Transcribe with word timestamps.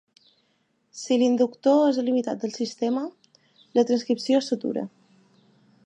Si 1.01 1.17
l'inductor 1.23 1.77
és 1.89 1.99
eliminat 2.03 2.41
del 2.45 2.55
sistema, 2.57 3.05
la 3.81 3.85
transcripció 3.93 4.43
s'atura. 4.49 4.89